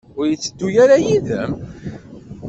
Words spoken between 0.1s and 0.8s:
Ur yetteddu